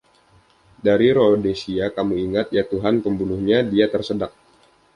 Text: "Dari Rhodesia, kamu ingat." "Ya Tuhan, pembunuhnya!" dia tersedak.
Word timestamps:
"Dari 0.85 1.07
Rhodesia, 1.17 1.85
kamu 1.95 2.13
ingat." 2.25 2.47
"Ya 2.57 2.63
Tuhan, 2.71 2.95
pembunuhnya!" 3.05 3.59
dia 3.73 3.85
tersedak. 3.93 4.31